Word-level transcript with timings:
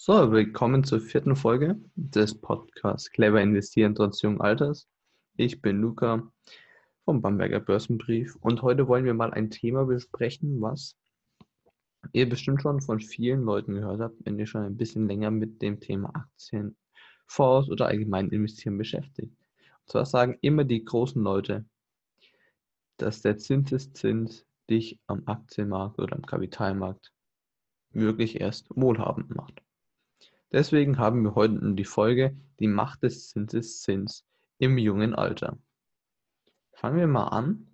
So, 0.00 0.30
willkommen 0.30 0.84
zur 0.84 1.00
vierten 1.00 1.34
Folge 1.34 1.76
des 1.96 2.40
Podcasts 2.40 3.10
Clever 3.10 3.42
investieren 3.42 3.96
trotz 3.96 4.22
jungen 4.22 4.40
Alters. 4.40 4.86
Ich 5.36 5.60
bin 5.60 5.80
Luca 5.80 6.22
vom 7.04 7.20
Bamberger 7.20 7.58
Börsenbrief 7.58 8.36
und 8.36 8.62
heute 8.62 8.86
wollen 8.86 9.04
wir 9.04 9.14
mal 9.14 9.32
ein 9.32 9.50
Thema 9.50 9.86
besprechen, 9.86 10.62
was 10.62 10.96
ihr 12.12 12.28
bestimmt 12.28 12.62
schon 12.62 12.80
von 12.80 13.00
vielen 13.00 13.42
Leuten 13.42 13.74
gehört 13.74 14.00
habt, 14.00 14.24
wenn 14.24 14.38
ihr 14.38 14.46
schon 14.46 14.62
ein 14.62 14.76
bisschen 14.76 15.08
länger 15.08 15.32
mit 15.32 15.60
dem 15.62 15.80
Thema 15.80 16.14
Aktien, 16.14 16.76
Fonds 17.26 17.68
oder 17.68 17.86
allgemein 17.86 18.28
investieren 18.28 18.78
beschäftigt. 18.78 19.34
Und 19.58 19.90
zwar 19.90 20.06
sagen 20.06 20.38
immer 20.42 20.62
die 20.62 20.84
großen 20.84 21.20
Leute, 21.20 21.64
dass 22.98 23.20
der 23.20 23.36
Zinseszins 23.36 24.46
dich 24.70 25.00
am 25.08 25.24
Aktienmarkt 25.26 25.98
oder 25.98 26.14
am 26.14 26.24
Kapitalmarkt 26.24 27.12
wirklich 27.90 28.40
erst 28.40 28.68
wohlhabend 28.70 29.34
macht. 29.34 29.60
Deswegen 30.50 30.96
haben 30.96 31.24
wir 31.24 31.34
heute 31.34 31.74
die 31.74 31.84
Folge 31.84 32.34
Die 32.58 32.68
Macht 32.68 33.02
des 33.02 33.28
Zinseszins 33.28 34.24
im 34.56 34.78
jungen 34.78 35.14
Alter. 35.14 35.58
Fangen 36.72 36.96
wir 36.96 37.06
mal 37.06 37.28
an. 37.28 37.68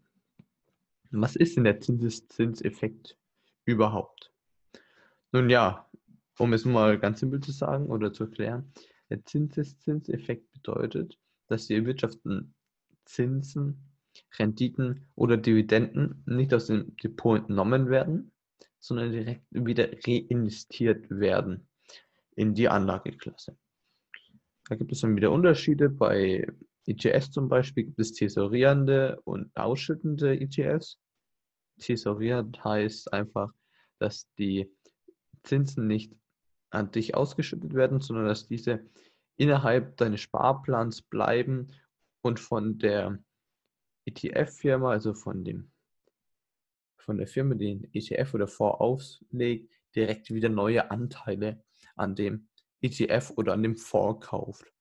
Was 1.13 1.37
ist 1.37 1.57
denn 1.57 1.63
der 1.63 1.81
Zinseszinseffekt 1.81 3.17
überhaupt? 3.65 4.33
Nun 5.31 5.51
ja, 5.51 5.89
um 6.37 6.53
es 6.53 6.65
mal 6.65 6.99
ganz 6.99 7.21
simpel 7.21 7.39
zu 7.39 7.53
sagen 7.53 7.87
oder 7.87 8.13
zu 8.13 8.25
erklären, 8.25 8.73
der 9.09 9.25
Zinseszinseffekt 9.25 10.51
bedeutet, 10.51 11.17
dass 11.47 11.69
die 11.69 11.75
erwirtschafteten 11.75 12.55
Zinsen, 13.05 13.89
Renditen 14.37 15.07
oder 15.15 15.37
Dividenden 15.37 16.25
nicht 16.27 16.53
aus 16.53 16.67
dem 16.67 16.97
Depot 16.97 17.39
entnommen 17.39 17.89
werden, 17.89 18.33
sondern 18.81 19.13
direkt 19.13 19.47
wieder 19.51 19.89
reinvestiert 20.05 21.09
werden 21.09 21.69
in 22.37 22.55
die 22.55 22.69
Anlageklasse. 22.69 23.57
Da 24.69 24.77
gibt 24.77 24.93
es 24.93 25.01
dann 25.01 25.17
wieder 25.17 25.31
Unterschiede. 25.31 25.89
Bei 25.89 26.47
ETFs 26.87 27.31
zum 27.31 27.49
Beispiel 27.49 27.85
gibt 27.85 28.01
es 28.01 28.13
tesorierende 28.13 29.21
und 29.25 29.55
ausschüttende 29.57 30.41
ETFs. 30.41 30.99
Tesorierend 31.79 32.63
heißt 32.65 33.13
einfach, 33.13 33.53
dass 33.99 34.29
die 34.39 34.71
Zinsen 35.43 35.87
nicht 35.87 36.13
an 36.71 36.91
dich 36.91 37.15
ausgeschüttet 37.15 37.75
werden, 37.75 38.01
sondern 38.01 38.27
dass 38.27 38.47
diese 38.47 38.85
innerhalb 39.37 39.97
deines 39.97 40.21
Sparplans 40.21 41.03
bleiben 41.03 41.69
und 42.23 42.41
von 42.41 42.79
der 42.79 43.19
ETF-Firma, 44.07 44.91
also 44.91 45.15
von 45.15 45.45
dem 45.45 45.71
von 46.99 47.19
der 47.19 47.27
Firma, 47.27 47.55
die 47.55 47.67
den 47.67 47.91
ETF 47.93 48.35
oder 48.35 48.49
Fonds 48.49 48.81
auflegt, 48.81 49.71
direkt 49.95 50.33
wieder 50.33 50.49
neue 50.49 50.91
Anteile 50.91 51.63
an 51.97 52.15
dem 52.15 52.49
ETF 52.81 53.33
oder 53.37 53.55
an 53.55 53.63
dem 53.63 53.77
Fonds 53.77 54.27
kauft. 54.27 54.73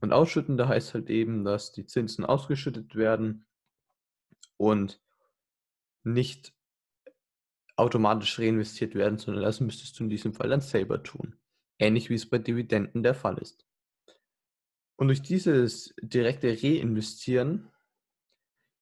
Und 0.00 0.12
ausschüttende 0.12 0.68
heißt 0.68 0.94
halt 0.94 1.10
eben, 1.10 1.44
dass 1.44 1.72
die 1.72 1.86
Zinsen 1.86 2.24
ausgeschüttet 2.24 2.94
werden 2.94 3.46
und 4.56 5.00
nicht 6.02 6.54
automatisch 7.76 8.38
reinvestiert 8.38 8.94
werden, 8.94 9.18
sondern 9.18 9.42
das 9.42 9.60
müsstest 9.60 9.98
du 9.98 10.04
in 10.04 10.10
diesem 10.10 10.34
Fall 10.34 10.48
dann 10.48 10.60
selber 10.60 11.02
tun. 11.02 11.38
Ähnlich 11.78 12.08
wie 12.10 12.14
es 12.14 12.28
bei 12.28 12.38
Dividenden 12.38 13.02
der 13.02 13.14
Fall 13.14 13.38
ist. 13.38 13.66
Und 14.96 15.08
durch 15.08 15.22
dieses 15.22 15.94
direkte 16.00 16.56
Reinvestieren 16.62 17.70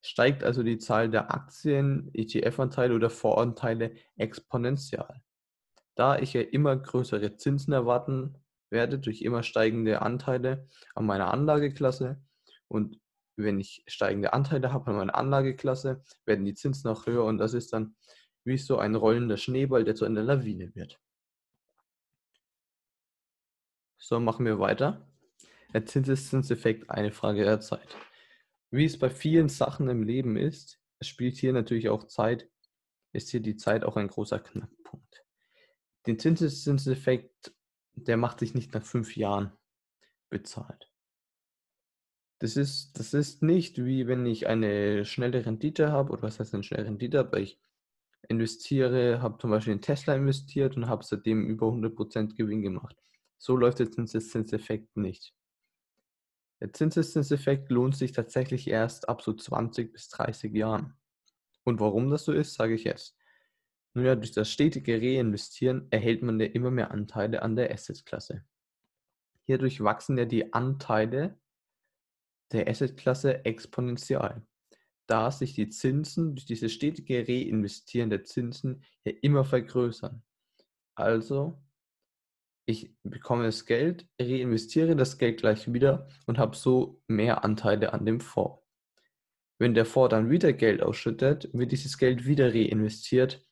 steigt 0.02 0.44
also 0.44 0.62
die 0.62 0.78
Zahl 0.78 1.08
der 1.08 1.32
Aktien, 1.32 2.10
ETF-Anteile 2.12 2.94
oder 2.94 3.08
Voranteile 3.08 3.94
exponentiell 4.16 5.22
da 5.94 6.18
ich 6.18 6.32
ja 6.32 6.40
immer 6.40 6.76
größere 6.76 7.36
Zinsen 7.36 7.72
erwarten 7.72 8.38
werde 8.70 8.98
durch 8.98 9.22
immer 9.22 9.42
steigende 9.42 10.02
Anteile 10.02 10.68
an 10.94 11.06
meiner 11.06 11.32
Anlageklasse 11.32 12.22
und 12.68 12.98
wenn 13.36 13.60
ich 13.60 13.84
steigende 13.86 14.32
Anteile 14.32 14.72
habe 14.72 14.90
an 14.90 14.96
meiner 14.96 15.14
Anlageklasse, 15.14 16.02
werden 16.24 16.44
die 16.44 16.54
Zinsen 16.54 16.90
auch 16.90 17.06
höher 17.06 17.24
und 17.24 17.38
das 17.38 17.54
ist 17.54 17.72
dann 17.72 17.96
wie 18.44 18.58
so 18.58 18.78
ein 18.78 18.94
rollender 18.94 19.36
Schneeball, 19.36 19.84
der 19.84 19.94
zu 19.94 20.04
einer 20.04 20.22
Lawine 20.22 20.74
wird. 20.74 20.98
So, 23.98 24.18
machen 24.20 24.44
wir 24.44 24.58
weiter. 24.58 25.06
Der 25.72 25.86
Zinseszinseffekt, 25.86 26.90
eine 26.90 27.12
Frage 27.12 27.44
der 27.44 27.60
Zeit. 27.60 27.96
Wie 28.70 28.84
es 28.84 28.98
bei 28.98 29.10
vielen 29.10 29.48
Sachen 29.48 29.88
im 29.88 30.02
Leben 30.02 30.36
ist, 30.36 30.80
spielt 31.00 31.36
hier 31.36 31.52
natürlich 31.52 31.88
auch 31.88 32.04
Zeit, 32.04 32.48
ist 33.12 33.30
hier 33.30 33.40
die 33.40 33.56
Zeit 33.56 33.84
auch 33.84 33.96
ein 33.96 34.08
großer 34.08 34.40
Knackpunkt 34.40 34.81
den 36.06 36.18
Zinseszinseffekt, 36.18 37.54
der 37.94 38.16
macht 38.16 38.40
sich 38.40 38.54
nicht 38.54 38.74
nach 38.74 38.84
fünf 38.84 39.16
Jahren 39.16 39.52
bezahlt. 40.30 40.90
Das 42.38 42.56
ist, 42.56 42.98
das 42.98 43.14
ist 43.14 43.42
nicht 43.42 43.84
wie 43.84 44.08
wenn 44.08 44.26
ich 44.26 44.48
eine 44.48 45.04
schnelle 45.04 45.46
Rendite 45.46 45.92
habe, 45.92 46.12
oder 46.12 46.22
was 46.22 46.40
heißt 46.40 46.54
eine 46.54 46.64
schnelle 46.64 46.86
Rendite, 46.86 47.20
aber 47.20 47.38
ich 47.38 47.60
investiere, 48.28 49.22
habe 49.22 49.38
zum 49.38 49.50
Beispiel 49.50 49.74
in 49.74 49.80
Tesla 49.80 50.14
investiert 50.14 50.76
und 50.76 50.88
habe 50.88 51.04
seitdem 51.04 51.46
über 51.46 51.68
100% 51.68 52.34
Gewinn 52.34 52.62
gemacht. 52.62 52.96
So 53.38 53.56
läuft 53.56 53.78
der 53.78 53.90
Zinseszinseffekt 53.90 54.96
nicht. 54.96 55.34
Der 56.60 56.72
Zinseszinseffekt 56.72 57.70
lohnt 57.70 57.96
sich 57.96 58.12
tatsächlich 58.12 58.68
erst 58.68 59.08
ab 59.08 59.22
so 59.22 59.32
20 59.32 59.92
bis 59.92 60.08
30 60.08 60.54
Jahren. 60.54 60.94
Und 61.64 61.80
warum 61.80 62.10
das 62.10 62.24
so 62.24 62.32
ist, 62.32 62.54
sage 62.54 62.74
ich 62.74 62.84
jetzt. 62.84 63.16
Nun 63.94 64.06
ja, 64.06 64.14
durch 64.14 64.32
das 64.32 64.50
stetige 64.50 65.00
Reinvestieren 65.00 65.86
erhält 65.90 66.22
man 66.22 66.40
ja 66.40 66.46
immer 66.46 66.70
mehr 66.70 66.90
Anteile 66.90 67.42
an 67.42 67.56
der 67.56 67.70
Assetklasse. 67.72 68.44
Hierdurch 69.44 69.82
wachsen 69.82 70.16
ja 70.16 70.24
die 70.24 70.52
Anteile 70.52 71.38
der 72.52 72.68
Assetklasse 72.68 73.44
exponentiell, 73.44 74.42
da 75.06 75.30
sich 75.30 75.54
die 75.54 75.68
Zinsen 75.68 76.36
durch 76.36 76.46
dieses 76.46 76.72
stetige 76.72 77.26
Reinvestieren 77.28 78.08
der 78.08 78.24
Zinsen 78.24 78.82
ja 79.04 79.12
immer 79.20 79.44
vergrößern. 79.44 80.22
Also, 80.94 81.62
ich 82.64 82.94
bekomme 83.02 83.44
das 83.44 83.66
Geld, 83.66 84.08
reinvestiere 84.20 84.96
das 84.96 85.18
Geld 85.18 85.40
gleich 85.40 85.70
wieder 85.72 86.08
und 86.26 86.38
habe 86.38 86.56
so 86.56 87.02
mehr 87.08 87.44
Anteile 87.44 87.92
an 87.92 88.06
dem 88.06 88.20
Fonds. 88.20 88.62
Wenn 89.58 89.74
der 89.74 89.84
Fonds 89.84 90.10
dann 90.10 90.30
wieder 90.30 90.52
Geld 90.52 90.82
ausschüttet, 90.82 91.50
wird 91.52 91.72
dieses 91.72 91.98
Geld 91.98 92.24
wieder 92.24 92.54
reinvestiert 92.54 93.46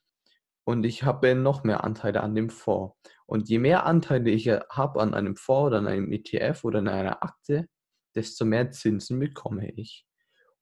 und 0.71 0.85
ich 0.85 1.03
habe 1.03 1.35
noch 1.35 1.65
mehr 1.65 1.83
Anteile 1.83 2.23
an 2.23 2.37
dem 2.37 2.49
Fonds. 2.49 2.95
Und 3.27 3.49
je 3.49 3.59
mehr 3.59 3.87
Anteile 3.87 4.31
ich 4.31 4.47
habe 4.49 5.01
an 5.01 5.15
einem 5.15 5.35
Fonds 5.35 5.67
oder 5.67 5.79
an 5.79 5.89
einem 5.89 6.13
ETF 6.13 6.63
oder 6.63 6.79
an 6.79 6.87
einer 6.87 7.25
Aktie, 7.25 7.69
desto 8.15 8.45
mehr 8.45 8.71
Zinsen 8.71 9.19
bekomme 9.19 9.69
ich. 9.73 10.07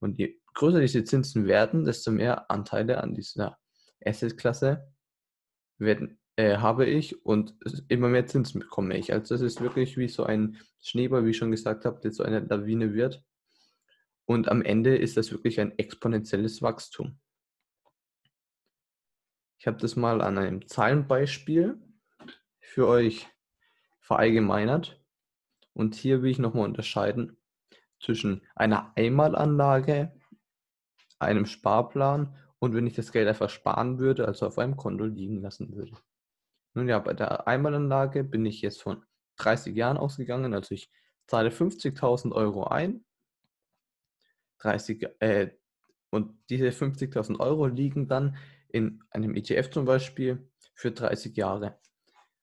Und 0.01 0.19
je 0.19 0.41
größer 0.55 0.81
diese 0.81 1.05
Zinsen 1.05 1.47
werden, 1.47 1.85
desto 1.85 2.11
mehr 2.11 2.51
Anteile 2.51 3.03
an 3.03 3.15
dieser 3.15 3.59
Assetklasse 4.03 4.91
äh, 5.79 6.57
habe 6.57 6.87
ich 6.87 7.27
und 7.27 7.55
immer 7.89 8.09
mehr 8.09 8.27
Zinsen 8.27 8.61
bekomme 8.61 8.97
ich. 8.97 9.13
Also 9.13 9.35
das 9.35 9.43
ist 9.43 9.61
wirklich 9.61 9.99
wie 9.99 10.09
so 10.09 10.25
ein 10.25 10.57
Schneeball, 10.81 11.27
wie 11.27 11.31
ich 11.31 11.37
schon 11.37 11.51
gesagt 11.51 11.85
habe, 11.85 12.01
der 12.01 12.13
so 12.13 12.23
eine 12.23 12.41
Lawine 12.41 12.95
wird. 12.95 13.23
Und 14.25 14.49
am 14.49 14.63
Ende 14.63 14.97
ist 14.97 15.19
das 15.19 15.33
wirklich 15.33 15.61
ein 15.61 15.77
exponentielles 15.79 16.63
Wachstum. 16.63 17.19
Ich 19.59 19.67
habe 19.67 19.79
das 19.79 19.97
mal 19.97 20.21
an 20.21 20.39
einem 20.39 20.67
Zahlenbeispiel 20.67 21.81
für 22.61 22.87
euch 22.87 23.29
verallgemeinert. 24.01 25.03
Und 25.73 25.95
hier 25.95 26.23
will 26.23 26.31
ich 26.31 26.39
nochmal 26.39 26.65
unterscheiden 26.65 27.37
zwischen 28.01 28.47
einer 28.55 28.93
Einmalanlage, 28.97 30.13
einem 31.19 31.47
Sparplan 31.47 32.37
und 32.61 32.75
wenn 32.75 32.87
ich 32.87 32.95
das 32.95 33.13
Geld 33.13 33.29
einfach 33.29 33.51
sparen 33.51 33.99
würde, 33.99 34.27
also 34.27 34.47
auf 34.47 34.59
einem 34.59 34.77
Konto 34.77 35.05
liegen 35.05 35.41
lassen 35.41 35.75
würde. 35.75 35.93
Nun 36.75 36.89
ja, 36.89 36.99
bei 37.01 37.13
der 37.13 37.47
Einmalanlage 37.49 38.25
bin 38.25 38.47
ich 38.47 38.61
jetzt 38.63 38.83
von 38.83 39.05
30 39.37 39.75
Jahren 39.75 39.97
ausgegangen, 39.97 40.54
also 40.54 40.75
ich 40.75 40.91
zahle 41.27 41.51
50.000 41.51 42.33
Euro 42.33 42.65
ein 42.65 43.04
30, 44.59 45.07
äh, 45.21 45.51
und 46.11 46.39
diese 46.49 46.69
50.000 46.69 47.39
Euro 47.39 47.66
liegen 47.66 48.09
dann 48.09 48.37
in 48.68 49.03
einem 49.10 49.34
ETF 49.34 49.70
zum 49.70 49.84
Beispiel 49.84 50.50
für 50.74 50.92
30 50.92 51.36
Jahre. 51.36 51.78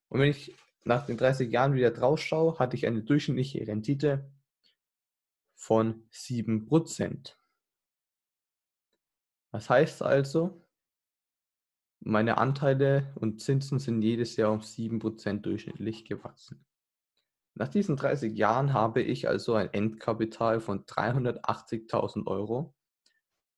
Und 0.10 0.20
wenn 0.20 0.30
ich 0.30 0.56
nach 0.84 1.06
den 1.06 1.18
30 1.18 1.52
Jahren 1.52 1.74
wieder 1.74 1.92
drauf 1.92 2.20
schaue, 2.20 2.60
hatte 2.60 2.76
ich 2.76 2.86
eine 2.86 3.04
durchschnittliche 3.04 3.68
Rendite 3.68 4.32
von 5.56 6.08
7%. 6.12 7.36
Das 9.52 9.70
heißt 9.70 10.04
also, 10.04 10.62
meine 12.02 12.38
Anteile 12.38 13.14
und 13.16 13.42
Zinsen 13.42 13.80
sind 13.80 14.02
jedes 14.02 14.36
Jahr 14.36 14.52
um 14.52 14.60
7% 14.60 15.42
durchschnittlich 15.42 16.06
gewachsen. 16.06 16.64
Nach 17.56 17.70
diesen 17.70 17.96
30 17.96 18.38
Jahren 18.38 18.74
habe 18.74 19.02
ich 19.02 19.28
also 19.30 19.54
ein 19.54 19.74
Endkapital 19.74 20.60
von 20.60 20.86
380.000 20.86 22.28
Euro 22.28 22.76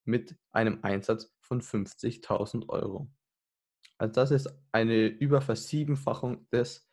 mit 0.05 0.37
einem 0.51 0.79
Einsatz 0.83 1.35
von 1.47 1.61
50.000 1.61 2.69
Euro. 2.69 3.09
Also 3.97 4.13
das 4.13 4.31
ist 4.31 4.49
eine 4.71 5.07
Überversiebenfachung 5.07 6.47
des 6.49 6.87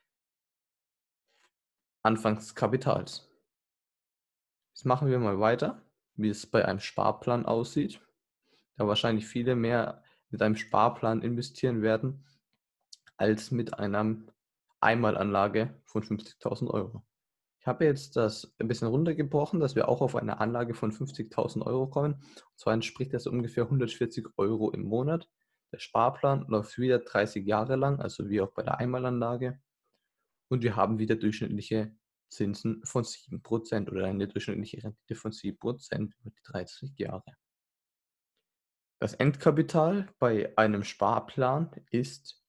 Anfangskapitals. 2.02 3.28
Jetzt 4.72 4.84
machen 4.84 5.08
wir 5.08 5.18
mal 5.18 5.40
weiter, 5.40 5.82
wie 6.14 6.28
es 6.28 6.46
bei 6.46 6.64
einem 6.64 6.80
Sparplan 6.80 7.46
aussieht. 7.46 8.00
Da 8.76 8.86
wahrscheinlich 8.86 9.26
viele 9.26 9.54
mehr 9.54 10.02
mit 10.30 10.42
einem 10.42 10.56
Sparplan 10.56 11.22
investieren 11.22 11.82
werden 11.82 12.24
als 13.16 13.50
mit 13.50 13.78
einer 13.78 14.16
Einmalanlage 14.80 15.80
von 15.84 16.02
50.000 16.02 16.68
Euro. 16.70 17.04
Ich 17.64 17.66
habe 17.66 17.86
jetzt 17.86 18.16
das 18.16 18.54
ein 18.58 18.68
bisschen 18.68 18.88
runtergebrochen, 18.88 19.58
dass 19.58 19.74
wir 19.74 19.88
auch 19.88 20.02
auf 20.02 20.16
eine 20.16 20.38
Anlage 20.38 20.74
von 20.74 20.92
50.000 20.92 21.64
Euro 21.64 21.86
kommen. 21.86 22.12
Und 22.12 22.58
zwar 22.58 22.74
entspricht 22.74 23.14
das 23.14 23.26
ungefähr 23.26 23.64
140 23.64 24.26
Euro 24.36 24.70
im 24.70 24.82
Monat. 24.82 25.30
Der 25.72 25.78
Sparplan 25.78 26.44
läuft 26.46 26.76
wieder 26.76 26.98
30 26.98 27.46
Jahre 27.46 27.76
lang, 27.76 28.00
also 28.00 28.28
wie 28.28 28.42
auch 28.42 28.52
bei 28.52 28.62
der 28.62 28.80
Einmalanlage. 28.80 29.62
Und 30.48 30.62
wir 30.62 30.76
haben 30.76 30.98
wieder 30.98 31.16
durchschnittliche 31.16 31.96
Zinsen 32.28 32.84
von 32.84 33.02
7% 33.02 33.90
oder 33.90 34.04
eine 34.04 34.28
durchschnittliche 34.28 34.84
Rendite 34.84 35.14
von 35.14 35.32
7% 35.32 36.12
über 36.20 36.30
die 36.30 36.42
30 36.42 36.98
Jahre. 36.98 37.34
Das 38.98 39.14
Endkapital 39.14 40.12
bei 40.18 40.52
einem 40.58 40.84
Sparplan 40.84 41.70
ist 41.90 42.44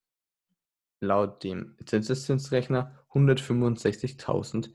laut 0.99 1.41
dem 1.45 1.77
Zinseszinsrechner 1.85 3.05
165.000 3.13 4.73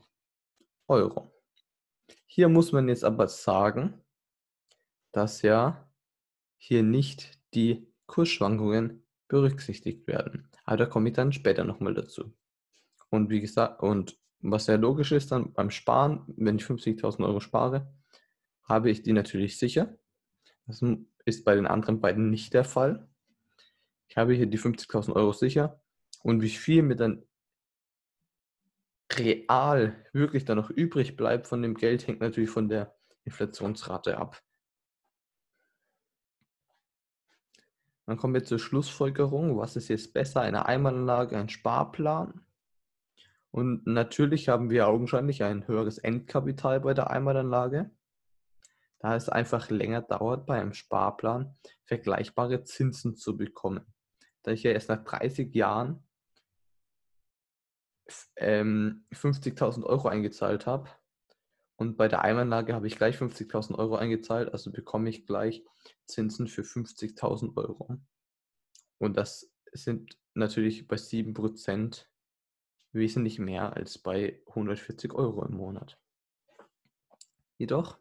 Euro. 0.87 1.33
Hier 2.25 2.49
muss 2.49 2.71
man 2.71 2.87
jetzt 2.87 3.03
aber 3.03 3.27
sagen, 3.27 4.01
dass 5.11 5.41
ja 5.41 5.89
hier 6.57 6.83
nicht 6.83 7.39
die 7.53 7.91
Kursschwankungen 8.07 9.05
berücksichtigt 9.27 10.07
werden. 10.07 10.49
Aber 10.65 10.77
da 10.77 10.85
komme 10.85 11.09
ich 11.09 11.15
dann 11.15 11.33
später 11.33 11.63
nochmal 11.63 11.93
dazu. 11.93 12.33
Und 13.09 13.29
wie 13.29 13.41
gesagt, 13.41 13.81
und 13.81 14.17
was 14.39 14.65
sehr 14.65 14.77
logisch 14.77 15.11
ist 15.11 15.31
dann 15.31 15.53
beim 15.53 15.71
Sparen, 15.71 16.23
wenn 16.37 16.57
ich 16.57 16.63
50.000 16.63 17.25
Euro 17.25 17.39
spare, 17.39 17.93
habe 18.63 18.89
ich 18.89 19.03
die 19.03 19.13
natürlich 19.13 19.57
sicher. 19.57 19.97
Das 20.65 20.81
ist 21.25 21.43
bei 21.43 21.55
den 21.55 21.67
anderen 21.67 21.99
beiden 21.99 22.29
nicht 22.29 22.53
der 22.53 22.63
Fall. 22.63 23.07
Ich 24.07 24.17
habe 24.17 24.33
hier 24.33 24.47
die 24.47 24.59
50.000 24.59 25.13
Euro 25.13 25.33
sicher 25.33 25.81
und 26.23 26.41
wie 26.41 26.49
viel 26.49 26.83
mir 26.83 26.95
dann 26.95 27.23
real 29.17 29.95
wirklich 30.13 30.45
dann 30.45 30.57
noch 30.57 30.69
übrig 30.69 31.15
bleibt 31.15 31.47
von 31.47 31.61
dem 31.61 31.75
Geld, 31.75 32.07
hängt 32.07 32.21
natürlich 32.21 32.49
von 32.49 32.69
der 32.69 32.95
Inflationsrate 33.23 34.17
ab. 34.17 34.41
Dann 38.05 38.17
kommen 38.17 38.33
wir 38.33 38.43
zur 38.43 38.59
Schlussfolgerung. 38.59 39.57
Was 39.57 39.75
ist 39.75 39.87
jetzt 39.87 40.13
besser? 40.13 40.41
Eine 40.41 40.65
Einmalanlage, 40.65 41.37
ein 41.37 41.49
Sparplan? 41.49 42.45
Und 43.51 43.85
natürlich 43.85 44.49
haben 44.49 44.69
wir 44.69 44.87
augenscheinlich 44.87 45.43
ein 45.43 45.67
höheres 45.67 45.97
Endkapital 45.97 46.79
bei 46.79 46.93
der 46.93 47.09
Einmalanlage, 47.09 47.91
da 48.99 49.15
es 49.15 49.29
einfach 49.29 49.69
länger 49.69 50.01
dauert, 50.01 50.45
bei 50.45 50.59
einem 50.59 50.73
Sparplan 50.73 51.55
vergleichbare 51.83 52.63
Zinsen 52.63 53.15
zu 53.15 53.35
bekommen. 53.37 53.85
Da 54.43 54.51
ich 54.51 54.63
ja 54.63 54.71
erst 54.71 54.89
nach 54.89 55.03
30 55.03 55.53
Jahren 55.53 56.03
ähm, 58.35 59.05
50.000 59.13 59.83
Euro 59.83 60.07
eingezahlt 60.07 60.65
habe. 60.65 60.89
Und 61.75 61.97
bei 61.97 62.07
der 62.07 62.21
Einmalanlage 62.21 62.75
habe 62.75 62.87
ich 62.87 62.95
gleich 62.95 63.17
50.000 63.17 63.75
Euro 63.77 63.95
eingezahlt, 63.95 64.53
also 64.53 64.71
bekomme 64.71 65.09
ich 65.09 65.25
gleich 65.25 65.63
Zinsen 66.05 66.47
für 66.47 66.61
50.000 66.61 67.57
Euro. 67.57 67.97
Und 68.99 69.17
das 69.17 69.51
sind 69.73 70.17
natürlich 70.35 70.87
bei 70.87 70.97
7% 70.97 72.05
wesentlich 72.91 73.39
mehr 73.39 73.75
als 73.75 73.97
bei 73.97 74.41
140 74.47 75.13
Euro 75.13 75.43
im 75.43 75.55
Monat. 75.55 75.97
Jedoch 77.57 77.97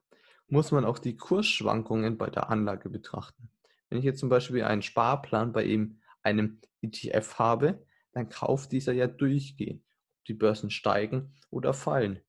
muss 0.49 0.73
man 0.73 0.85
auch 0.85 0.99
die 0.99 1.17
Kursschwankungen 1.17 2.19
bei 2.19 2.29
der 2.29 2.51
Anlage 2.51 2.91
betrachten. 2.91 3.51
Wenn 3.89 3.99
ich 3.99 4.05
jetzt 4.05 4.21
zum 4.21 4.29
Beispiel 4.29 4.63
einen 4.63 4.83
Sparplan 4.83 5.53
bei 5.53 5.89
einem 6.23 6.61
ETF 6.83 7.39
habe, 7.39 7.87
dann 8.13 8.29
kauft 8.29 8.73
dieser 8.73 8.93
ja 8.93 9.07
durchgehend 9.07 9.85
die 10.29 10.35
Börsen 10.35 10.71
steigen 10.71 11.35
oder 11.51 11.75
fallen. 11.75 12.21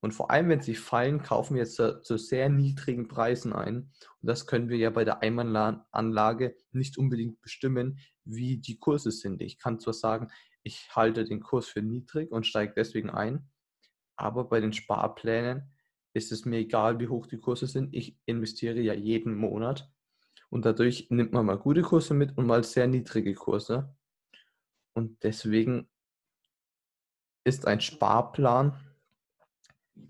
Und 0.00 0.12
vor 0.12 0.30
allem, 0.30 0.48
wenn 0.48 0.62
sie 0.62 0.74
fallen, 0.74 1.22
kaufen 1.22 1.54
wir 1.54 1.62
jetzt 1.62 1.76
zu, 1.76 2.16
sehr 2.16 2.48
niedrigen 2.48 3.06
Preisen 3.06 3.52
ein. 3.52 3.92
Und 4.20 4.26
das 4.26 4.46
können 4.46 4.70
wir 4.70 4.78
ja 4.78 4.88
bei 4.88 5.04
der 5.04 5.22
Einmalanlage 5.22 6.56
nicht 6.72 6.96
unbedingt 6.96 7.40
bestimmen, 7.42 7.98
wie 8.24 8.56
die 8.56 8.78
Kurse 8.78 9.10
sind. 9.10 9.42
Ich 9.42 9.58
kann 9.58 9.78
zwar 9.78 9.92
sagen, 9.92 10.28
ich 10.62 10.94
halte 10.94 11.24
den 11.24 11.40
Kurs 11.40 11.68
für 11.68 11.82
niedrig 11.82 12.30
und 12.32 12.46
steige 12.46 12.72
deswegen 12.74 13.10
ein, 13.10 13.50
aber 14.16 14.44
bei 14.44 14.60
den 14.60 14.72
Sparplänen 14.72 15.70
ist 16.12 16.32
es 16.32 16.44
mir 16.44 16.58
egal, 16.58 16.98
wie 16.98 17.08
hoch 17.08 17.26
die 17.26 17.38
Kurse 17.38 17.66
sind. 17.66 17.94
Ich 17.94 18.18
investiere 18.24 18.80
ja 18.80 18.94
jeden 18.94 19.34
Monat 19.34 19.90
und 20.48 20.64
dadurch 20.64 21.08
nimmt 21.10 21.32
man 21.32 21.46
mal 21.46 21.58
gute 21.58 21.82
Kurse 21.82 22.14
mit 22.14 22.36
und 22.36 22.46
mal 22.46 22.64
sehr 22.64 22.86
niedrige 22.86 23.34
Kurse. 23.34 23.94
Und 24.94 25.22
deswegen 25.22 25.88
ist 27.44 27.66
ein 27.66 27.80
Sparplan 27.80 28.78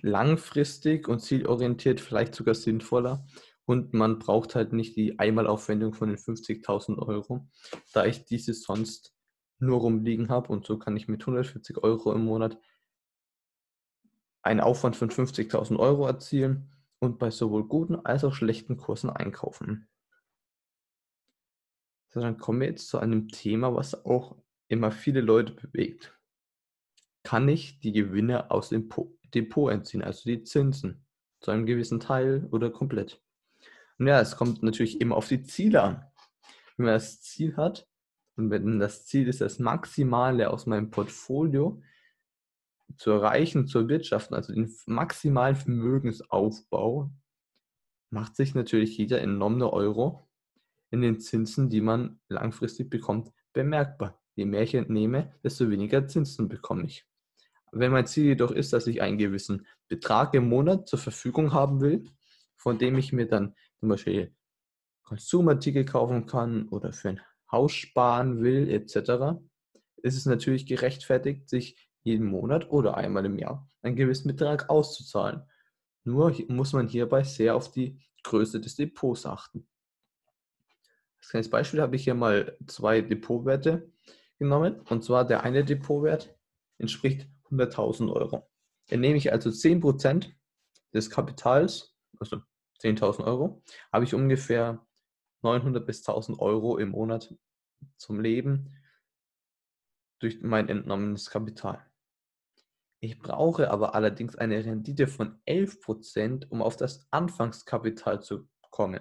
langfristig 0.03 1.09
und 1.09 1.21
zielorientiert 1.21 2.00
vielleicht 2.00 2.35
sogar 2.35 2.55
sinnvoller. 2.55 3.27
Und 3.65 3.94
man 3.94 4.19
braucht 4.19 4.55
halt 4.55 4.73
nicht 4.73 4.97
die 4.97 5.19
Einmalaufwendung 5.19 5.94
von 5.94 6.09
den 6.09 6.19
50.000 6.19 6.99
Euro, 6.99 7.49
da 7.93 8.05
ich 8.05 8.25
diese 8.25 8.53
sonst 8.53 9.15
nur 9.59 9.81
rumliegen 9.81 10.29
habe. 10.29 10.49
Und 10.53 10.67
so 10.67 10.79
kann 10.79 10.97
ich 10.97 11.06
mit 11.06 11.23
140 11.23 11.79
Euro 11.79 12.12
im 12.12 12.25
Monat 12.25 12.59
einen 14.43 14.61
Aufwand 14.61 14.97
von 14.97 15.11
50.000 15.11 15.79
Euro 15.79 16.06
erzielen 16.06 16.73
und 16.99 17.19
bei 17.19 17.31
sowohl 17.31 17.69
guten 17.69 17.94
als 17.94 18.25
auch 18.25 18.35
schlechten 18.35 18.76
Kursen 18.76 19.11
einkaufen. 19.11 19.88
So, 22.09 22.21
dann 22.21 22.38
kommen 22.38 22.61
wir 22.61 22.69
jetzt 22.69 22.88
zu 22.88 22.99
einem 22.99 23.29
Thema, 23.29 23.75
was 23.76 24.05
auch 24.05 24.37
immer 24.67 24.91
viele 24.91 25.21
Leute 25.21 25.53
bewegt 25.53 26.20
kann 27.31 27.49
ich 27.49 27.79
die 27.79 27.93
Gewinne 27.93 28.50
aus 28.50 28.71
dem 28.71 28.88
Depot 29.32 29.71
entziehen, 29.71 30.03
also 30.03 30.29
die 30.29 30.43
Zinsen, 30.43 31.06
zu 31.41 31.53
einem 31.53 31.65
gewissen 31.65 32.00
Teil 32.00 32.49
oder 32.50 32.71
komplett. 32.71 33.23
Und 34.00 34.09
ja, 34.09 34.21
es 34.21 34.35
kommt 34.35 34.65
natürlich 34.65 35.00
immer 35.00 35.15
auf 35.15 35.29
die 35.29 35.44
Ziele 35.44 35.81
an. 35.81 36.05
Wenn 36.77 36.87
man 36.87 36.94
das 36.94 37.23
Ziel 37.23 37.56
hat, 37.56 37.88
und 38.35 38.50
wenn 38.50 38.81
das 38.81 39.06
Ziel 39.06 39.29
ist, 39.29 39.41
das 39.41 39.61
Maximale 39.61 40.50
aus 40.50 40.67
meinem 40.67 40.91
Portfolio 40.91 41.81
zu 42.97 43.12
erreichen, 43.12 43.69
zu 43.69 43.88
wirtschaften, 43.88 44.35
also 44.35 44.52
den 44.52 44.69
maximalen 44.87 45.55
Vermögensaufbau, 45.55 47.12
macht 48.11 48.35
sich 48.35 48.57
natürlich 48.57 48.99
jeder 48.99 49.21
enorme 49.21 49.73
Euro 49.73 50.28
in 50.90 51.00
den 51.00 51.21
Zinsen, 51.21 51.71
die 51.71 51.81
man 51.81 52.19
langfristig 52.28 52.90
bekommt, 52.90 53.31
bemerkbar. 53.52 54.21
Je 54.35 54.47
mehr 54.47 54.62
ich 54.62 54.75
entnehme, 54.75 55.33
desto 55.45 55.71
weniger 55.71 56.09
Zinsen 56.09 56.49
bekomme 56.49 56.87
ich. 56.87 57.07
Wenn 57.73 57.93
mein 57.93 58.07
Ziel 58.07 58.25
jedoch 58.25 58.50
ist, 58.50 58.73
dass 58.73 58.87
ich 58.87 59.03
einen 59.03 59.19
gewissen 59.19 59.67
Betrag 59.89 60.35
im 60.35 60.49
Monat 60.49 60.89
zur 60.89 60.99
Verfügung 60.99 61.53
haben 61.53 61.81
will, 61.81 62.05
von 62.57 62.79
dem 62.79 62.99
ich 62.99 63.12
mir 63.12 63.27
dann 63.27 63.55
zum 63.79 63.89
Beispiel 63.89 64.35
Konsumartikel 65.05 65.85
kaufen 65.85 66.27
kann 66.27 66.69
oder 66.69 66.93
für 66.93 67.11
ein 67.11 67.21
Haus 67.50 67.73
sparen 67.73 68.43
will, 68.43 68.69
etc., 68.69 69.41
ist 70.03 70.17
es 70.17 70.27
natürlich 70.27 70.67
gerechtfertigt, 70.67 71.49
sich 71.49 71.89
jeden 72.03 72.27
Monat 72.27 72.71
oder 72.71 72.97
einmal 72.97 73.27
im 73.27 73.39
Jahr 73.39 73.69
einen 73.83 73.97
gewissen 73.97 74.29
Betrag 74.29 74.71
auszuzahlen. 74.71 75.43
Nur 76.05 76.35
muss 76.49 76.73
man 76.73 76.89
hierbei 76.89 77.23
sehr 77.25 77.55
auf 77.55 77.71
die 77.71 78.00
Größe 78.23 78.61
des 78.61 78.77
Depots 78.77 79.27
achten. 79.27 79.67
Als 81.19 81.29
kleines 81.29 81.50
Beispiel 81.50 81.83
habe 81.83 81.97
ich 81.97 82.05
hier 82.05 82.15
mal 82.15 82.57
zwei 82.67 83.03
Depotwerte 83.03 83.91
genommen. 84.39 84.81
Und 84.89 85.05
zwar 85.05 85.27
der 85.27 85.43
eine 85.43 85.65
Depotwert 85.65 86.35
entspricht 86.79 87.29
100.000 87.50 88.12
Euro. 88.12 88.49
Dann 88.88 89.00
nehme 89.00 89.16
ich 89.16 89.33
also 89.33 89.50
10% 89.50 90.30
des 90.92 91.11
Kapitals, 91.11 91.97
also 92.19 92.42
10.000 92.83 93.25
Euro, 93.25 93.62
habe 93.92 94.04
ich 94.04 94.14
ungefähr 94.14 94.85
900 95.42 95.87
bis 95.87 96.07
1000 96.07 96.38
Euro 96.40 96.78
im 96.78 96.90
Monat 96.90 97.35
zum 97.97 98.21
Leben 98.21 98.76
durch 100.19 100.40
mein 100.42 100.69
entnommenes 100.69 101.30
Kapital. 101.30 101.85
Ich 103.02 103.19
brauche 103.19 103.71
aber 103.71 103.95
allerdings 103.95 104.37
eine 104.37 104.62
Rendite 104.62 105.07
von 105.07 105.40
11%, 105.47 106.49
um 106.50 106.61
auf 106.61 106.76
das 106.76 107.07
Anfangskapital 107.11 108.23
zu 108.23 108.47
kommen. 108.71 109.00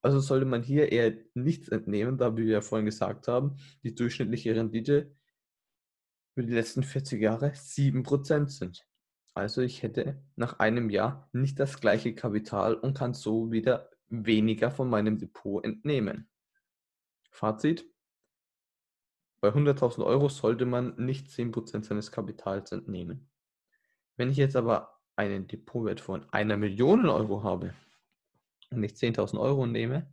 Also 0.00 0.20
sollte 0.20 0.46
man 0.46 0.62
hier 0.62 0.92
eher 0.92 1.16
nichts 1.34 1.68
entnehmen, 1.68 2.18
da 2.18 2.36
wir 2.36 2.44
ja 2.44 2.60
vorhin 2.60 2.86
gesagt 2.86 3.26
haben, 3.26 3.56
die 3.82 3.96
durchschnittliche 3.96 4.54
Rendite 4.54 5.16
für 6.38 6.44
die 6.44 6.54
letzten 6.54 6.84
40 6.84 7.20
Jahre 7.20 7.48
7% 7.48 8.48
sind. 8.48 8.86
Also 9.34 9.60
ich 9.60 9.82
hätte 9.82 10.22
nach 10.36 10.60
einem 10.60 10.88
Jahr 10.88 11.28
nicht 11.32 11.58
das 11.58 11.80
gleiche 11.80 12.14
Kapital 12.14 12.76
und 12.76 12.96
kann 12.96 13.12
so 13.12 13.50
wieder 13.50 13.90
weniger 14.08 14.70
von 14.70 14.88
meinem 14.88 15.18
Depot 15.18 15.64
entnehmen. 15.64 16.28
Fazit. 17.32 17.92
Bei 19.40 19.48
100.000 19.48 20.06
Euro 20.06 20.28
sollte 20.28 20.64
man 20.64 20.94
nicht 20.94 21.26
10% 21.26 21.82
seines 21.82 22.12
Kapitals 22.12 22.70
entnehmen. 22.70 23.28
Wenn 24.16 24.30
ich 24.30 24.36
jetzt 24.36 24.54
aber 24.54 25.00
einen 25.16 25.48
Depotwert 25.48 26.00
von 26.00 26.24
einer 26.32 26.56
Million 26.56 27.08
Euro 27.08 27.42
habe 27.42 27.74
und 28.70 28.84
ich 28.84 28.92
10.000 28.92 29.40
Euro 29.40 29.66
nehme, 29.66 30.08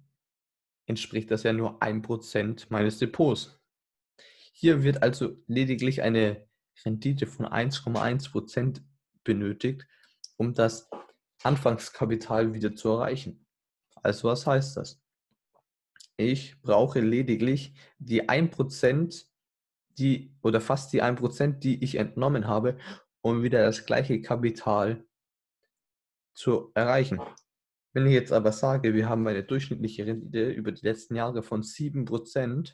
entspricht 0.87 1.29
das 1.29 1.43
ja 1.43 1.53
nur 1.53 1.83
1% 1.83 2.65
meines 2.69 2.97
Depots. 2.97 3.61
Hier 4.57 4.83
wird 4.83 5.03
also 5.03 5.35
lediglich 5.47 6.01
eine 6.01 6.47
Rendite 6.85 7.27
von 7.27 7.45
1,1% 7.45 8.81
benötigt, 9.25 9.85
um 10.37 10.53
das 10.53 10.89
Anfangskapital 11.43 12.53
wieder 12.53 12.73
zu 12.73 12.87
erreichen. 12.87 13.45
Also 14.01 14.29
was 14.29 14.47
heißt 14.47 14.77
das? 14.77 15.03
Ich 16.15 16.61
brauche 16.61 17.01
lediglich 17.01 17.73
die 17.97 18.29
1%, 18.29 19.25
die 19.89 20.33
oder 20.41 20.61
fast 20.61 20.93
die 20.93 21.03
1%, 21.03 21.59
die 21.59 21.83
ich 21.83 21.95
entnommen 21.95 22.47
habe, 22.47 22.77
um 23.19 23.43
wieder 23.43 23.61
das 23.61 23.85
gleiche 23.85 24.21
Kapital 24.21 25.03
zu 26.33 26.71
erreichen. 26.75 27.19
Wenn 27.91 28.07
ich 28.07 28.13
jetzt 28.13 28.31
aber 28.31 28.53
sage, 28.53 28.93
wir 28.93 29.09
haben 29.09 29.27
eine 29.27 29.43
durchschnittliche 29.43 30.05
Rendite 30.05 30.49
über 30.49 30.71
die 30.71 30.85
letzten 30.85 31.15
Jahre 31.15 31.43
von 31.43 31.61
7%, 31.61 32.73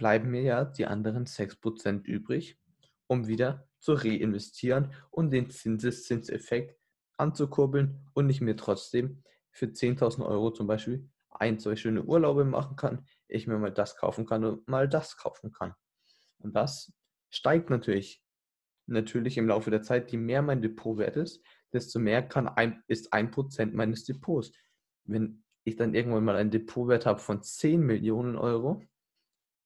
bleiben 0.00 0.30
mir 0.30 0.40
ja 0.40 0.64
die 0.64 0.86
anderen 0.86 1.26
6% 1.26 2.06
übrig, 2.06 2.58
um 3.06 3.26
wieder 3.26 3.68
zu 3.80 3.92
reinvestieren 3.92 4.94
und 5.10 5.30
den 5.30 5.50
Zinseszinseffekt 5.50 6.74
anzukurbeln 7.18 8.08
und 8.14 8.30
ich 8.30 8.40
mir 8.40 8.56
trotzdem 8.56 9.22
für 9.50 9.66
10.000 9.66 10.24
Euro 10.24 10.52
zum 10.52 10.66
Beispiel 10.66 11.10
ein, 11.28 11.58
zwei 11.58 11.76
schöne 11.76 12.02
Urlaube 12.02 12.46
machen 12.46 12.76
kann, 12.76 13.04
ich 13.28 13.46
mir 13.46 13.58
mal 13.58 13.72
das 13.72 13.94
kaufen 13.94 14.24
kann 14.24 14.42
und 14.42 14.66
mal 14.66 14.88
das 14.88 15.18
kaufen 15.18 15.52
kann. 15.52 15.74
Und 16.38 16.56
das 16.56 16.94
steigt 17.28 17.68
natürlich, 17.68 18.24
natürlich 18.86 19.36
im 19.36 19.48
Laufe 19.48 19.70
der 19.70 19.82
Zeit. 19.82 20.10
Je 20.12 20.18
mehr 20.18 20.40
mein 20.40 20.62
Depot 20.62 20.96
wert 20.96 21.16
ist, 21.16 21.44
desto 21.74 21.98
mehr 21.98 22.26
kann 22.26 22.48
ein, 22.48 22.82
ist 22.86 23.12
ein 23.12 23.30
Prozent 23.30 23.74
meines 23.74 24.04
Depots. 24.04 24.50
Wenn 25.04 25.44
ich 25.64 25.76
dann 25.76 25.92
irgendwann 25.92 26.24
mal 26.24 26.36
einen 26.36 26.50
Depotwert 26.50 27.04
habe 27.04 27.20
von 27.20 27.42
10 27.42 27.80
Millionen 27.82 28.36
Euro 28.36 28.82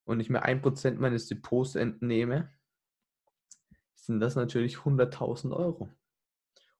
und 0.05 0.19
ich 0.19 0.29
mir 0.29 0.43
ein 0.43 0.61
Prozent 0.61 0.99
meines 0.99 1.27
Depots 1.27 1.75
entnehme, 1.75 2.51
sind 3.95 4.19
das 4.19 4.35
natürlich 4.35 4.77
100.000 4.77 5.51
Euro. 5.51 5.89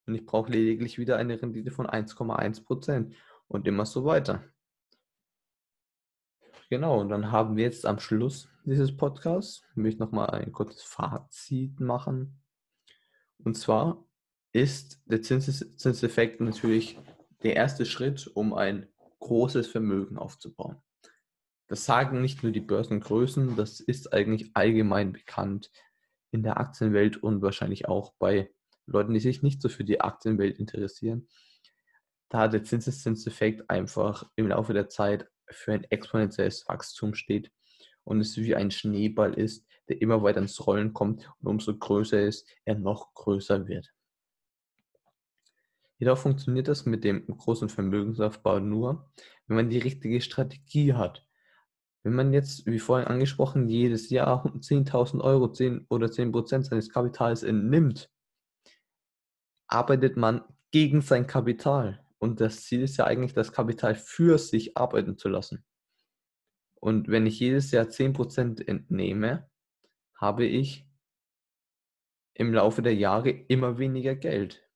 Und 0.06 0.16
ich 0.16 0.26
brauche 0.26 0.52
lediglich 0.52 0.98
wieder 1.00 1.18
eine 1.18 1.42
Rendite 1.42 1.72
von 1.72 1.88
1,1 1.88 2.64
Prozent 2.64 3.16
und 3.48 3.68
immer 3.68 3.86
so 3.86 4.06
weiter. 4.06 4.44
Genau, 6.70 7.00
und 7.00 7.10
dann 7.10 7.32
haben 7.32 7.58
wir 7.58 7.64
jetzt 7.64 7.86
am 7.86 8.00
Schluss 8.00 8.50
dieses 8.64 8.96
Podcasts, 8.96 9.64
möchte 9.76 9.96
ich 9.96 10.00
nochmal 10.00 10.30
ein 10.32 10.52
kurzes 10.52 10.84
Fazit 10.84 11.80
machen. 11.80 12.42
Und 13.38 13.56
zwar 13.56 14.04
ist 14.52 15.02
der 15.06 15.22
Zinseffekt 15.22 16.42
natürlich 16.42 17.00
der 17.44 17.56
erste 17.56 17.86
Schritt, 17.86 18.28
um 18.34 18.54
ein 18.54 18.88
großes 19.20 19.68
Vermögen 19.68 20.18
aufzubauen. 20.18 20.82
Das 21.68 21.86
sagen 21.86 22.22
nicht 22.22 22.44
nur 22.44 22.52
die 22.52 22.62
Börsengrößen, 22.62 23.56
das 23.56 23.80
ist 23.80 24.14
eigentlich 24.14 24.52
allgemein 24.54 25.14
bekannt 25.14 25.72
in 26.32 26.44
der 26.44 26.60
Aktienwelt 26.60 27.18
und 27.18 27.42
wahrscheinlich 27.42 27.88
auch 27.88 28.14
bei 28.20 28.52
Leuten, 28.86 29.14
die 29.14 29.20
sich 29.20 29.42
nicht 29.42 29.62
so 29.62 29.70
für 29.70 29.84
die 29.84 30.02
Aktienwelt 30.02 30.60
interessieren. 30.60 31.28
Da 32.30 32.48
der 32.48 32.64
Zinseszinseffekt 32.64 33.70
einfach 33.70 34.30
im 34.36 34.48
Laufe 34.48 34.74
der 34.74 34.90
Zeit 34.90 35.28
für 35.50 35.74
ein 35.74 35.84
exponentielles 35.86 36.68
Wachstum 36.68 37.16
steht 37.16 37.52
und 38.04 38.20
es 38.20 38.38
wie 38.38 38.56
ein 38.56 38.72
Schneeball 38.72 39.34
ist, 39.34 39.66
der 39.90 40.02
immer 40.02 40.22
weiter 40.24 40.42
ins 40.42 40.66
Rollen 40.66 40.94
kommt 40.94 41.30
und 41.40 41.48
umso 41.48 41.76
größer 41.76 42.22
ist, 42.22 42.48
er 42.64 42.76
noch 42.76 43.14
größer 43.14 43.68
wird. 43.68 43.92
Jedoch 45.98 46.18
funktioniert 46.18 46.68
das 46.68 46.86
mit 46.86 47.04
dem 47.04 47.26
großen 47.26 47.70
Vermögensaufbau 47.70 48.60
nur, 48.60 49.10
wenn 49.48 49.56
man 49.56 49.70
die 49.70 49.80
richtige 49.80 50.20
Strategie 50.22 50.94
hat. 50.94 51.26
Wenn 52.06 52.14
man 52.14 52.34
jetzt, 52.34 52.68
wie 52.68 52.78
vorhin 52.78 53.08
angesprochen, 53.08 53.68
jedes 53.68 54.12
Jahr 54.12 54.46
10.000 54.60 55.22
Euro 55.22 55.52
10 55.52 55.88
oder 55.90 56.06
10% 56.06 56.62
seines 56.62 56.92
Kapitals 56.92 57.42
entnimmt, 57.42 58.12
arbeitet 59.68 60.16
man 60.16 60.44
gegen 60.70 61.02
sein 61.02 61.26
Kapital. 61.26 62.06
Und 62.20 62.42
das 62.42 62.64
Ziel 62.66 62.84
ist 62.84 62.98
ja 62.98 63.06
eigentlich, 63.06 63.34
das 63.34 63.52
Kapital 63.52 63.96
für 63.96 64.38
sich 64.38 64.78
arbeiten 64.78 65.18
zu 65.18 65.30
lassen. 65.30 65.66
Und 66.76 67.08
wenn 67.08 67.26
ich 67.26 67.40
jedes 67.40 67.72
Jahr 67.72 67.86
10% 67.86 68.68
entnehme, 68.68 69.50
habe 70.16 70.46
ich 70.46 70.88
im 72.36 72.54
Laufe 72.54 72.84
der 72.84 72.94
Jahre 72.94 73.32
immer 73.32 73.80
weniger 73.80 74.16
Geld. 74.16 74.70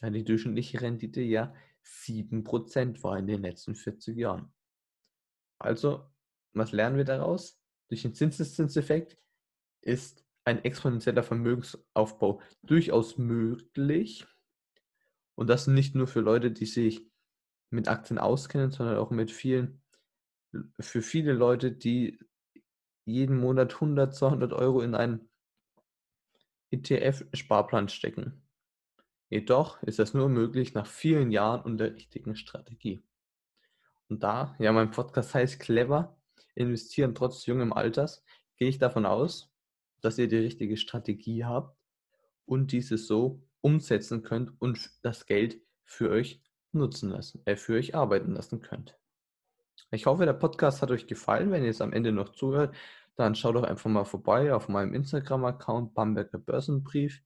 Da 0.00 0.10
die 0.10 0.24
durchschnittliche 0.24 0.80
Rendite 0.80 1.20
ja 1.20 1.54
7% 1.84 3.04
war 3.04 3.18
in 3.18 3.28
den 3.28 3.42
letzten 3.42 3.76
40 3.76 4.16
Jahren. 4.16 4.52
Also, 5.60 6.10
was 6.52 6.72
lernen 6.72 6.96
wir 6.96 7.04
daraus? 7.04 7.60
Durch 7.88 8.02
den 8.02 8.14
Zinseszinseffekt 8.14 9.18
ist 9.82 10.24
ein 10.44 10.64
exponentieller 10.64 11.22
Vermögensaufbau 11.22 12.40
durchaus 12.62 13.18
möglich. 13.18 14.26
Und 15.34 15.48
das 15.48 15.66
nicht 15.66 15.94
nur 15.94 16.06
für 16.06 16.20
Leute, 16.20 16.50
die 16.50 16.66
sich 16.66 17.06
mit 17.70 17.88
Aktien 17.88 18.18
auskennen, 18.18 18.72
sondern 18.72 18.96
auch 18.96 19.10
mit 19.10 19.30
vielen, 19.30 19.82
für 20.80 21.02
viele 21.02 21.32
Leute, 21.32 21.72
die 21.72 22.18
jeden 23.04 23.38
Monat 23.38 23.74
100, 23.74 24.14
200 24.14 24.52
Euro 24.52 24.80
in 24.80 24.94
einen 24.94 25.30
ETF-Sparplan 26.70 27.88
stecken. 27.88 28.42
Jedoch 29.28 29.82
ist 29.82 29.98
das 29.98 30.14
nur 30.14 30.28
möglich 30.28 30.74
nach 30.74 30.86
vielen 30.86 31.30
Jahren 31.30 31.62
und 31.62 31.78
der 31.78 31.94
richtigen 31.94 32.34
Strategie. 32.34 33.02
Und 34.08 34.22
da, 34.24 34.56
ja, 34.58 34.72
mein 34.72 34.90
Podcast 34.90 35.34
heißt 35.34 35.60
clever, 35.60 36.19
investieren 36.54 37.14
trotz 37.14 37.46
jungem 37.46 37.72
Alters, 37.72 38.24
gehe 38.56 38.68
ich 38.68 38.78
davon 38.78 39.06
aus, 39.06 39.52
dass 40.00 40.18
ihr 40.18 40.28
die 40.28 40.36
richtige 40.36 40.76
Strategie 40.76 41.44
habt 41.44 41.76
und 42.46 42.72
diese 42.72 42.98
so 42.98 43.42
umsetzen 43.60 44.22
könnt 44.22 44.52
und 44.60 44.90
das 45.02 45.26
Geld 45.26 45.60
für 45.84 46.10
euch 46.10 46.42
nutzen 46.72 47.10
lassen, 47.10 47.42
äh, 47.46 47.56
für 47.56 47.74
euch 47.74 47.94
arbeiten 47.94 48.34
lassen 48.34 48.60
könnt. 48.60 48.96
Ich 49.90 50.06
hoffe, 50.06 50.24
der 50.24 50.34
Podcast 50.34 50.82
hat 50.82 50.90
euch 50.90 51.06
gefallen. 51.06 51.50
Wenn 51.50 51.64
ihr 51.64 51.70
es 51.70 51.80
am 51.80 51.92
Ende 51.92 52.12
noch 52.12 52.30
zuhört, 52.30 52.74
dann 53.16 53.34
schaut 53.34 53.56
doch 53.56 53.64
einfach 53.64 53.90
mal 53.90 54.04
vorbei 54.04 54.54
auf 54.54 54.68
meinem 54.68 54.94
Instagram-Account 54.94 55.94
Bamberger 55.94 56.38
Börsenbrief. 56.38 57.22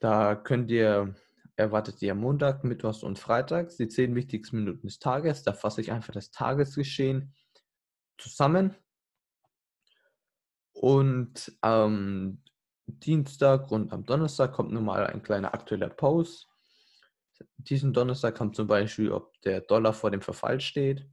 Da 0.00 0.34
könnt 0.34 0.70
ihr, 0.70 1.14
erwartet 1.62 2.02
ihr 2.02 2.14
Montag, 2.14 2.64
Mittwochs 2.64 3.02
und 3.02 3.18
Freitags 3.18 3.76
die 3.76 3.88
zehn 3.88 4.14
wichtigsten 4.14 4.58
Minuten 4.58 4.86
des 4.86 4.98
Tages. 4.98 5.42
Da 5.42 5.52
fasse 5.52 5.80
ich 5.80 5.92
einfach 5.92 6.12
das 6.12 6.30
Tagesgeschehen 6.30 7.34
zusammen. 8.18 8.74
Und 10.72 11.56
am 11.60 12.42
Dienstag 12.86 13.70
und 13.70 13.92
am 13.92 14.04
Donnerstag 14.04 14.52
kommt 14.52 14.72
normal 14.72 15.06
ein 15.06 15.22
kleiner 15.22 15.54
aktueller 15.54 15.88
Post. 15.88 16.48
Diesen 17.56 17.92
Donnerstag 17.92 18.36
kommt 18.36 18.56
zum 18.56 18.66
Beispiel, 18.66 19.12
ob 19.12 19.40
der 19.42 19.60
Dollar 19.60 19.92
vor 19.92 20.10
dem 20.10 20.22
Verfall 20.22 20.60
steht. 20.60 21.06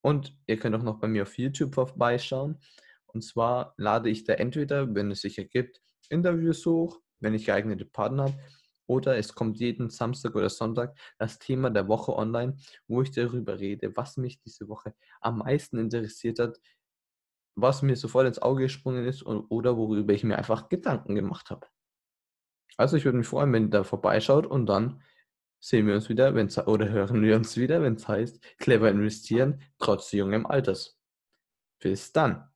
Und 0.00 0.36
ihr 0.46 0.58
könnt 0.58 0.76
auch 0.76 0.82
noch 0.82 1.00
bei 1.00 1.08
mir 1.08 1.22
auf 1.22 1.36
YouTube 1.38 1.74
vorbeischauen. 1.74 2.58
Und 3.06 3.22
zwar 3.22 3.74
lade 3.76 4.08
ich 4.10 4.24
da 4.24 4.34
entweder, 4.34 4.94
wenn 4.94 5.10
es 5.10 5.22
sich 5.22 5.38
ergibt, 5.38 5.80
Interviews 6.08 6.64
hoch 6.66 7.00
wenn 7.20 7.34
ich 7.34 7.46
geeignete 7.46 7.84
Partner 7.84 8.24
habe. 8.24 8.38
Oder 8.88 9.18
es 9.18 9.34
kommt 9.34 9.58
jeden 9.60 9.90
Samstag 9.90 10.34
oder 10.34 10.48
Sonntag 10.48 10.98
das 11.18 11.38
Thema 11.38 11.70
der 11.70 11.88
Woche 11.88 12.16
online, 12.16 12.56
wo 12.88 13.02
ich 13.02 13.10
darüber 13.10 13.60
rede, 13.60 13.96
was 13.96 14.16
mich 14.16 14.40
diese 14.40 14.68
Woche 14.68 14.94
am 15.20 15.38
meisten 15.38 15.78
interessiert 15.78 16.38
hat, 16.38 16.58
was 17.54 17.82
mir 17.82 17.96
sofort 17.96 18.26
ins 18.26 18.40
Auge 18.40 18.62
gesprungen 18.62 19.04
ist 19.04 19.24
oder 19.26 19.76
worüber 19.76 20.12
ich 20.14 20.24
mir 20.24 20.38
einfach 20.38 20.68
Gedanken 20.68 21.14
gemacht 21.14 21.50
habe. 21.50 21.66
Also 22.76 22.96
ich 22.96 23.04
würde 23.04 23.18
mich 23.18 23.26
freuen, 23.26 23.52
wenn 23.52 23.64
ihr 23.64 23.70
da 23.70 23.84
vorbeischaut 23.84 24.46
und 24.46 24.66
dann 24.66 25.02
sehen 25.60 25.86
wir 25.86 25.94
uns 25.94 26.08
wieder, 26.08 26.34
wenn's, 26.34 26.56
oder 26.56 26.88
hören 26.88 27.20
wir 27.22 27.36
uns 27.36 27.56
wieder, 27.56 27.82
wenn 27.82 27.94
es 27.94 28.06
heißt, 28.06 28.40
clever 28.58 28.88
investieren 28.88 29.60
trotz 29.78 30.12
jungem 30.12 30.46
Alters. 30.46 30.98
Bis 31.80 32.12
dann. 32.12 32.48